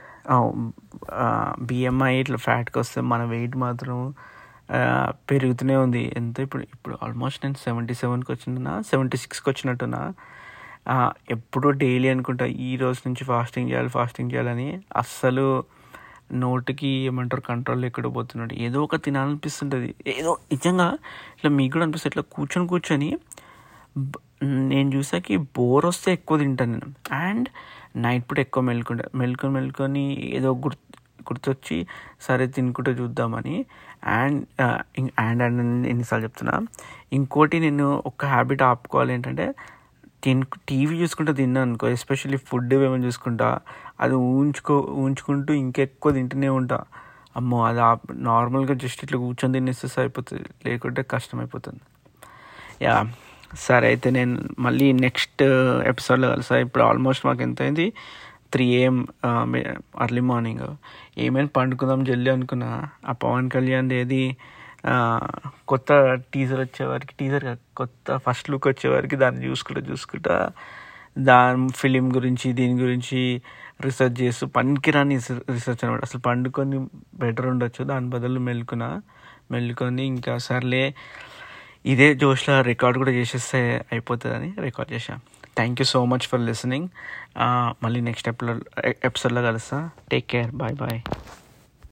బిఎంఐ 1.61 2.14
oh, 2.14 2.20
ఇట్లా 2.20 2.37
ఫ్యాట్కి 2.37 2.78
వస్తే 2.78 3.00
మన 3.00 3.23
వెయిట్ 3.25 3.56
మాత్రం 3.56 4.14
పెరుగుతూనే 5.30 5.76
ఉంది. 5.76 6.12
ఎంత 6.16 6.40
ఇప్పుడు 6.40 6.62
ఇప్పుడు 6.62 6.99
ఆల్మోస్ట్ 7.02 7.40
నేను 7.44 7.54
సెవెంటీ 7.54 7.94
సెవెన్కి 7.94 8.32
వచ్చిన 8.32 8.80
సెవెంటీ 8.80 9.16
సిక్స్కి 9.16 9.50
వచ్చినట్టున్నా 9.50 10.02
ఎప్పుడూ 11.30 11.70
డైలీ 11.70 12.09
అనుకుంటా 12.09 12.44
ఈ 12.44 12.76
రోజు 12.76 13.00
నుంచి 13.06 13.25
ఫాస్టింగ్ 13.25 13.70
చేయాలి 13.70 13.88
ఫాస్టింగ్ 13.88 14.30
చేయాలని 14.32 14.80
అస్సలు 14.97 15.64
నోటికి 16.32 16.88
ఏమంటారు 16.88 17.40
కంట్రోల్ 17.40 17.84
ఎక్కడ 17.84 18.06
పోతున్నాడు. 18.06 18.54
ఏదో 18.54 18.82
ఒక 18.82 18.96
తినాలనిపిస్తుంటుంది. 18.96 19.94
ఏదో 20.06 20.38
నిజంగా 20.52 20.88
ఇట్లా 21.37 21.50
మీకు 21.50 21.72
కూడా 21.72 21.84
అనిపిస్తుంది. 21.84 22.12
ఇట్లా 22.12 22.25
కూర్చొని 22.37 22.66
కూర్చొని 22.68 23.10
నేను 24.44 24.96
చూసాకి 24.96 25.37
బోర్ 25.37 25.87
వస్తే 25.87 26.12
ఎక్కువ 26.12 26.38
తింటాను 26.38 26.72
నేను. 26.72 26.88
అండ్ 27.12 27.49
నైట్ 27.96 28.30
పూట 28.30 28.38
ఎక్కువ 28.38 28.62
మెలుకుంటా. 28.62 29.04
మెలుకొని 29.14 29.52
మెలుకొని 29.54 30.04
ఏదో 30.37 30.54
గుర్తు 30.54 30.87
గుర్తొచ్చి 31.22 31.87
సరే 32.20 32.46
తినుకుంటూ 32.46 32.92
చూద్దామని. 32.92 33.57
అండ్ 34.05 34.42
అండ్ 35.18 35.42
అండ్ 35.42 35.87
ఎన్నిసార్లు 35.87 36.24
చెప్తున్నా. 36.26 36.55
ఇంకోటి 37.12 37.61
నేను 37.61 38.02
ఒక 38.07 38.24
హ్యాబిట్ 38.24 38.62
ఆపుకోవాలి 38.62 39.12
ఏంటంటే 39.14 39.46
తిన్ 40.22 40.42
టీవీ 40.68 40.94
చూసుకుంటూ 41.02 41.33
తిన్నాను 41.33 41.66
అనుకో 41.68 41.87
ఎస్పెషల్లీ 41.88 42.38
ఫుడ్ 42.48 42.74
ఏమైనా 42.74 43.04
చూసుకుంటా 43.04 43.48
అది 44.00 44.14
ఊంచుకో 44.30 44.74
ఊంచుకుంటూ 45.02 45.52
ఇంకెక్కువ 45.54 46.12
తింటూనే 46.12 46.48
ఉంటా. 46.59 46.78
అమ్మో 47.37 47.59
అది 47.64 47.80
నార్మల్గా 48.28 48.74
జస్ట్ 48.74 49.00
ఇట్లా 49.04 49.18
కూర్చొని 49.18 49.54
తినేస్తే 49.54 49.88
సరిపోతుంది 49.88 50.48
లేకుంటే 50.66 51.02
కష్టం 51.11 51.38
అయిపోతుంది 51.38 51.83
యా 52.85 52.94
సరే 53.66 53.87
అయితే 53.87 54.09
నేను 54.11 54.35
మళ్ళీ 54.59 54.92
నెక్స్ట్ 55.04 55.42
ఎపిసోడ్లో 55.92 56.28
కలుసా 56.28 56.56
ఇప్పుడు 56.66 56.83
ఆల్మోస్ట్ 56.83 57.24
మాకు 57.26 57.42
ఎంత 57.42 57.62
అయింది 57.62 57.87
త్రీ 58.52 58.64
ఏఎం 58.78 58.96
అర్లీ 60.04 60.22
మార్నింగ్. 60.30 60.66
ఏమైనా 61.18 61.50
పండుకుందాం 61.56 62.00
జల్లి 62.04 62.30
అనుకున్నా? 62.30 62.70
ఆ 63.06 63.12
పవన్ 63.24 63.48
కళ్యాణ్ 63.50 63.92
ఏది? 63.92 64.22
కొత్త 65.69 66.14
టీజర్ 66.35 66.61
వచ్చేవారికి 66.61 67.14
టీజర్ 67.21 67.57
కొత్త 67.77 68.16
ఫస్ట్ 68.16 68.51
లుక్ 68.51 68.69
వచ్చేవారికి 68.69 69.16
దాన్ని 69.16 69.47
చూసుకుంటా 69.47 69.81
చూసుకుంటా 69.81 70.51
దాని 71.19 71.69
ఫిలిం 71.73 72.16
గురించి 72.16 72.53
దీని 72.53 72.83
గురించి 72.83 73.43
రీసెర్చ్ 73.81 74.23
చేస్తూ 74.23 74.47
పనికిరాని 74.47 75.16
రీసెర్చ్ 75.51 75.85
అనమాట 75.85 76.01
అసలు 76.01 76.21
పండుకొని 76.21 76.87
బెటర్ 77.14 77.47
ఉండొచ్చు 77.47 77.85
దాని 77.85 78.09
బదులు 78.09 78.40
మెలుకున 78.40 79.01
మెలుకొని 79.51 80.07
ఇంకా 80.07 80.38
సర్లే 80.38 80.95
ఇదే 81.87 82.14
జోష్లో 82.14 82.61
రికార్డ్ 82.61 82.99
కూడా 82.99 83.11
చేసేస్తే 83.11 83.87
అయిపోతుందని 83.93 84.53
రికార్డ్ 84.61 84.93
చేశాను 84.93 85.21
thank 85.57 85.81
you 85.81 85.85
so 85.85 86.05
much 86.05 86.21
for 86.21 86.40
listening 86.40 86.88
మళ్ళీ 87.83 88.01
నెక్స్ట్ 88.01 88.29
ఎపిసోడ్ 88.29 88.62
ఎపిసోడ్లో 89.05 89.43
కలుస్తా. 89.43 89.90
Take 90.11 90.27
care 90.27 90.51
bye 90.51 90.75
bye 90.75 91.01